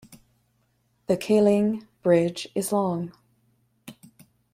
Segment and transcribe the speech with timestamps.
[1.05, 3.11] The Kylling Bridge is long.